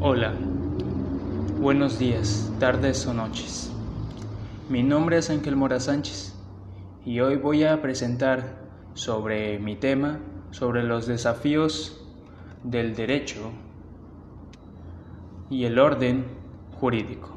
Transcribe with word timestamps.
Hola, 0.00 0.32
buenos 1.60 1.98
días, 1.98 2.52
tardes 2.60 3.04
o 3.08 3.14
noches. 3.14 3.72
Mi 4.68 4.84
nombre 4.84 5.18
es 5.18 5.28
Ángel 5.28 5.56
Mora 5.56 5.80
Sánchez 5.80 6.36
y 7.04 7.18
hoy 7.18 7.34
voy 7.34 7.64
a 7.64 7.82
presentar 7.82 8.60
sobre 8.94 9.58
mi 9.58 9.74
tema, 9.74 10.20
sobre 10.52 10.84
los 10.84 11.08
desafíos 11.08 12.00
del 12.62 12.94
derecho 12.94 13.50
y 15.50 15.64
el 15.64 15.80
orden 15.80 16.26
jurídico. 16.78 17.30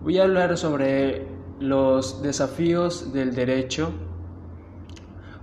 Voy 0.00 0.18
a 0.18 0.22
hablar 0.22 0.56
sobre 0.56 1.26
los 1.58 2.22
desafíos 2.22 3.12
del 3.12 3.34
derecho, 3.34 3.90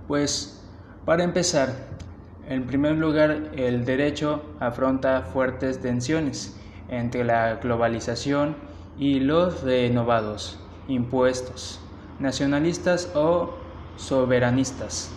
pues 0.08 0.66
para 1.04 1.24
empezar, 1.24 1.91
en 2.48 2.66
primer 2.66 2.96
lugar, 2.96 3.50
el 3.56 3.84
derecho 3.84 4.42
afronta 4.60 5.22
fuertes 5.22 5.80
tensiones 5.80 6.56
entre 6.88 7.24
la 7.24 7.54
globalización 7.56 8.56
y 8.98 9.20
los 9.20 9.62
renovados 9.62 10.58
impuestos 10.88 11.80
nacionalistas 12.18 13.10
o 13.14 13.54
soberanistas. 13.96 15.10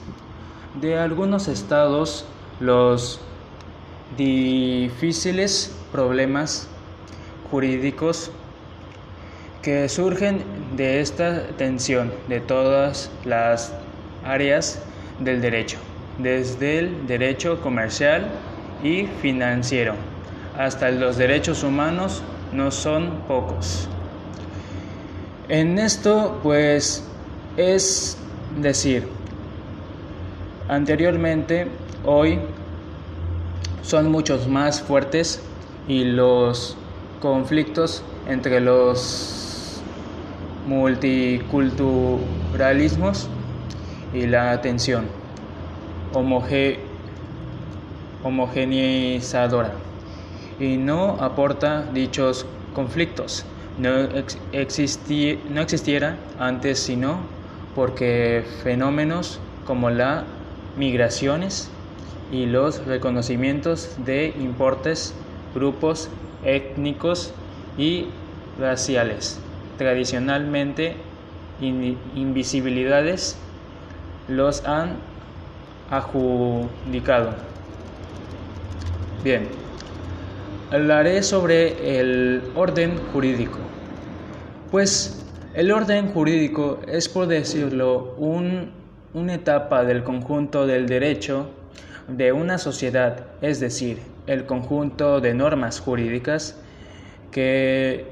De 0.80 0.98
algunos 0.98 1.48
estados, 1.48 2.26
los 2.60 3.20
difíciles 4.18 5.76
problemas 5.92 6.68
jurídicos 7.50 8.32
que 9.62 9.90
surgen 9.90 10.44
de 10.76 11.02
esta 11.02 11.48
tensión 11.58 12.14
de 12.28 12.40
todas 12.40 13.10
las 13.24 13.74
áreas 14.24 14.84
del 15.20 15.42
derecho, 15.42 15.80
desde 16.18 16.80
el 16.80 17.08
derecho 17.08 17.62
comercial 17.62 18.28
y 18.84 19.06
financiero 19.22 19.96
hasta 20.58 20.90
los 20.92 21.18
derechos 21.18 21.64
humanos 21.64 22.22
no 22.54 22.72
son 22.72 23.10
pocos. 23.28 23.90
En 25.50 25.78
esto 25.78 26.40
pues 26.42 27.04
es 27.58 28.18
decir, 28.60 29.08
anteriormente, 30.68 31.68
hoy 32.06 32.40
son 33.82 34.12
muchos 34.12 34.48
más 34.48 34.82
fuertes 34.82 35.42
y 35.88 36.04
los 36.06 36.76
conflictos 37.22 38.04
entre 38.28 38.60
los 38.60 39.84
multiculturalismos 40.68 43.30
y 44.14 44.26
la 44.26 44.52
homogeneizadora 48.24 49.74
y 50.60 50.78
no 50.78 51.18
aporta 51.20 51.90
dichos 51.94 52.46
conflictos. 52.74 53.46
No, 53.78 54.08
no 54.08 55.62
existiera 55.62 56.18
antes 56.40 56.80
sino 56.80 57.20
porque 57.76 58.46
fenómenos 58.64 59.40
como 59.66 59.90
las 59.90 60.24
migraciones 60.78 61.70
y 62.32 62.46
los 62.46 62.86
reconocimientos 62.86 63.96
de 64.06 64.34
importes, 64.40 65.14
grupos 65.54 66.10
étnicos 66.44 67.34
y 67.78 68.08
raciales 68.58 69.42
tradicionalmente 69.78 70.96
invisibilidades 71.60 73.38
los 74.28 74.66
han 74.66 74.98
adjudicado. 75.90 77.32
Bien, 79.24 79.48
hablaré 80.72 81.24
sobre 81.24 82.00
el 82.00 82.44
orden 82.56 82.98
jurídico. 83.12 83.58
Pues 84.72 85.26
el 85.54 85.72
orden 85.72 86.12
jurídico 86.12 86.80
es, 86.88 87.08
por 87.08 87.28
decirlo, 87.28 88.16
una 88.18 89.34
etapa 89.34 89.84
del 89.84 90.04
conjunto 90.04 90.68
del 90.68 90.86
derecho 90.86 91.50
de 92.08 92.32
una 92.32 92.58
sociedad, 92.58 93.26
es 93.42 93.60
decir, 93.60 94.00
el 94.28 94.46
conjunto 94.46 95.22
de 95.22 95.34
normas 95.34 95.80
jurídicas 95.80 96.60
que 97.32 98.06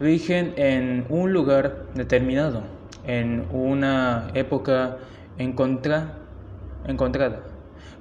rigen 0.00 0.54
en 0.56 1.04
un 1.08 1.32
lugar 1.32 1.84
determinado, 1.94 2.62
en 3.06 3.44
una 3.52 4.30
época 4.34 4.96
encontrada. 6.86 7.42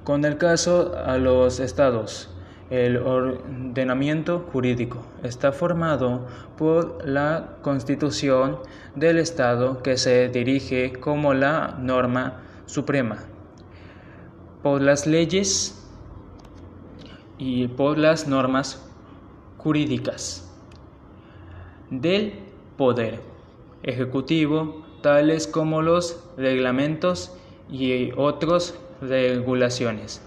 Con 0.03 0.25
el 0.25 0.37
caso 0.37 0.93
a 1.05 1.17
los 1.17 1.59
estados, 1.59 2.29
el 2.71 2.97
ordenamiento 2.97 4.47
jurídico 4.51 5.03
está 5.23 5.51
formado 5.51 6.25
por 6.57 7.05
la 7.05 7.57
constitución 7.61 8.59
del 8.95 9.19
Estado 9.19 9.83
que 9.83 9.97
se 9.97 10.29
dirige 10.29 10.93
como 10.93 11.33
la 11.33 11.75
norma 11.79 12.41
suprema, 12.65 13.17
por 14.63 14.81
las 14.81 15.05
leyes 15.05 15.85
y 17.37 17.67
por 17.67 17.97
las 17.97 18.27
normas 18.27 18.81
jurídicas 19.57 20.49
del 21.89 22.39
poder 22.77 23.19
ejecutivo, 23.83 24.85
tales 25.01 25.45
como 25.45 25.81
los 25.81 26.23
reglamentos 26.37 27.35
y 27.69 28.11
otras 28.17 28.75
regulaciones, 29.01 30.21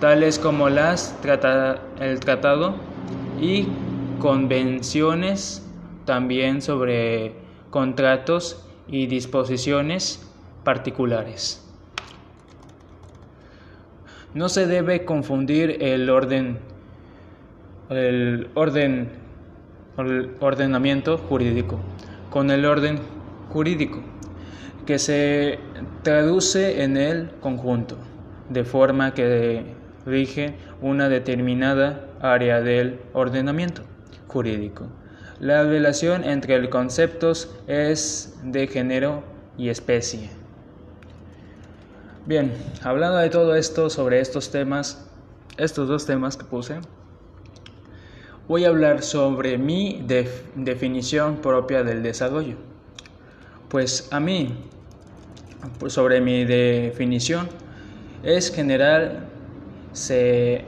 tales 0.00 0.38
como 0.38 0.68
las 0.68 1.18
el 2.00 2.20
tratado 2.20 2.74
y 3.40 3.68
convenciones 4.18 5.66
también 6.04 6.62
sobre 6.62 7.32
contratos 7.70 8.64
y 8.88 9.06
disposiciones 9.06 10.30
particulares. 10.64 11.60
No 14.34 14.48
se 14.48 14.66
debe 14.66 15.04
confundir 15.04 15.82
el 15.82 16.10
orden 16.10 16.58
el 17.90 18.48
orden 18.54 19.10
el 19.98 20.30
ordenamiento 20.40 21.18
jurídico, 21.18 21.78
con 22.30 22.50
el 22.50 22.64
orden 22.64 22.98
jurídico, 23.50 24.00
que 24.86 24.98
se 24.98 25.58
traduce 26.02 26.82
en 26.82 26.96
el 26.96 27.30
conjunto, 27.40 27.96
de 28.50 28.64
forma 28.64 29.14
que 29.14 29.74
rige 30.06 30.54
una 30.80 31.08
determinada 31.08 32.06
área 32.20 32.60
del 32.60 33.00
ordenamiento 33.12 33.82
jurídico. 34.28 34.88
La 35.40 35.64
relación 35.64 36.24
entre 36.24 36.58
los 36.58 36.70
conceptos 36.70 37.54
es 37.66 38.38
de 38.44 38.66
género 38.66 39.24
y 39.56 39.68
especie. 39.68 40.30
Bien, 42.26 42.52
hablando 42.82 43.18
de 43.18 43.28
todo 43.30 43.54
esto, 43.54 43.90
sobre 43.90 44.20
estos 44.20 44.50
temas, 44.50 45.06
estos 45.56 45.88
dos 45.88 46.06
temas 46.06 46.36
que 46.36 46.44
puse, 46.44 46.76
voy 48.48 48.64
a 48.64 48.68
hablar 48.68 49.02
sobre 49.02 49.58
mi 49.58 50.04
definición 50.54 51.36
propia 51.36 51.82
del 51.82 52.02
desarrollo. 52.02 52.56
Pues 53.68 54.08
a 54.10 54.20
mí, 54.20 54.54
pues 55.78 55.92
sobre 55.92 56.20
mi 56.20 56.44
definición, 56.44 57.48
es 58.22 58.54
general, 58.54 59.26
se, 59.92 60.64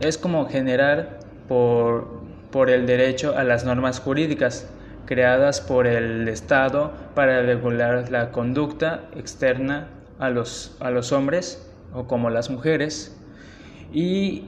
es 0.00 0.18
como 0.18 0.46
generar 0.48 1.20
por, 1.48 2.08
por 2.50 2.70
el 2.70 2.86
derecho 2.86 3.36
a 3.36 3.44
las 3.44 3.64
normas 3.64 4.00
jurídicas 4.00 4.68
creadas 5.06 5.60
por 5.60 5.86
el 5.86 6.28
Estado 6.28 6.92
para 7.14 7.40
regular 7.42 8.10
la 8.10 8.32
conducta 8.32 9.04
externa 9.16 9.88
a 10.18 10.30
los, 10.30 10.76
a 10.80 10.90
los 10.90 11.12
hombres 11.12 11.70
o 11.94 12.06
como 12.06 12.28
las 12.28 12.50
mujeres. 12.50 13.16
Y 13.92 14.44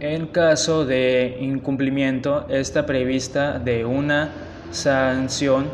en 0.00 0.26
caso 0.26 0.84
de 0.84 1.38
incumplimiento 1.40 2.46
está 2.48 2.84
prevista 2.84 3.58
de 3.58 3.84
una 3.84 4.30
sanción 4.72 5.66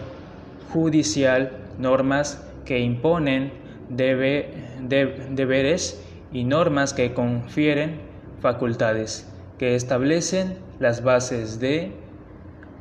judicial 0.73 1.51
normas 1.79 2.48
que 2.69 2.79
imponen 2.81 3.51
deberes 3.89 4.45
y 6.31 6.45
normas 6.45 6.93
que 6.93 7.15
confieren 7.15 7.99
facultades 8.43 9.27
que 9.59 9.75
establecen 9.75 10.59
las 10.79 11.03
bases 11.03 11.61
de 11.61 11.93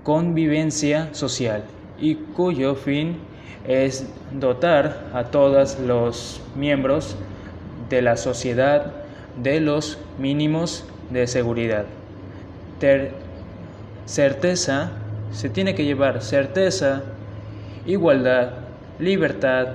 convivencia 0.04 1.14
social 1.14 1.64
y 1.98 2.16
cuyo 2.16 2.76
fin 2.76 3.18
es 3.66 4.06
dotar 4.34 5.06
a 5.14 5.24
todos 5.26 5.80
los 5.80 6.42
miembros 6.54 7.16
de 7.90 8.02
la 8.02 8.18
sociedad 8.18 8.92
de 9.42 9.62
los 9.62 10.00
mínimos 10.20 10.84
de 11.10 11.28
seguridad. 11.28 11.86
certeza, 14.06 14.92
se 15.32 15.50
tiene 15.50 15.76
que 15.76 15.86
llevar 15.86 16.22
certeza, 16.22 17.04
igualdad, 17.86 18.67
libertad, 19.00 19.68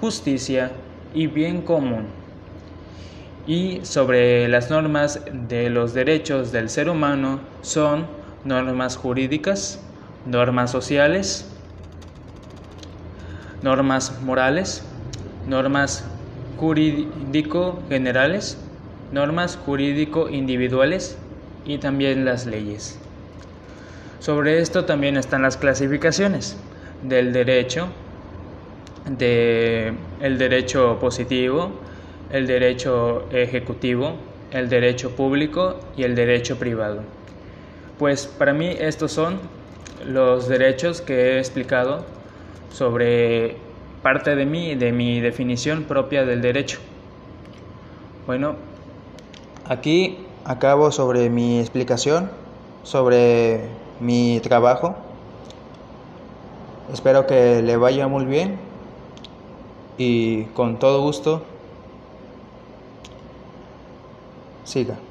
justicia 0.00 0.70
y 1.14 1.26
bien 1.26 1.62
común. 1.62 2.06
Y 3.46 3.80
sobre 3.82 4.46
las 4.48 4.70
normas 4.70 5.22
de 5.32 5.70
los 5.70 5.94
derechos 5.94 6.52
del 6.52 6.68
ser 6.68 6.90
humano 6.90 7.40
son 7.62 8.06
normas 8.44 8.96
jurídicas, 8.96 9.80
normas 10.26 10.70
sociales, 10.70 11.50
normas 13.62 14.20
morales, 14.22 14.84
normas 15.46 16.04
jurídico 16.58 17.82
generales, 17.88 18.58
normas 19.12 19.56
jurídico 19.56 20.28
individuales 20.28 21.16
y 21.64 21.78
también 21.78 22.24
las 22.24 22.44
leyes. 22.44 22.98
Sobre 24.20 24.60
esto 24.60 24.84
también 24.84 25.16
están 25.16 25.42
las 25.42 25.56
clasificaciones 25.56 26.56
del 27.02 27.32
derecho, 27.32 27.88
de 29.08 29.92
el 30.20 30.38
derecho 30.38 30.98
positivo, 31.00 31.70
el 32.30 32.46
derecho 32.46 33.26
ejecutivo, 33.30 34.16
el 34.50 34.68
derecho 34.68 35.14
público 35.16 35.76
y 35.96 36.02
el 36.02 36.14
derecho 36.14 36.58
privado. 36.58 37.02
Pues 37.98 38.26
para 38.26 38.52
mí 38.52 38.74
estos 38.78 39.12
son 39.12 39.40
los 40.06 40.48
derechos 40.48 41.00
que 41.00 41.14
he 41.14 41.38
explicado 41.38 42.04
sobre 42.70 43.56
parte 44.02 44.36
de 44.36 44.46
mí, 44.46 44.74
de 44.74 44.92
mi 44.92 45.20
definición 45.20 45.84
propia 45.84 46.24
del 46.24 46.40
derecho. 46.40 46.78
Bueno, 48.26 48.56
aquí 49.66 50.18
acabo 50.44 50.92
sobre 50.92 51.30
mi 51.30 51.60
explicación 51.60 52.30
sobre 52.84 53.60
mi 54.00 54.40
trabajo. 54.40 54.96
Espero 56.92 57.26
que 57.26 57.62
le 57.62 57.76
vaya 57.76 58.08
muy 58.08 58.24
bien 58.24 58.67
y 59.98 60.44
con 60.54 60.78
todo 60.78 61.02
gusto 61.02 61.42
siga. 64.64 65.07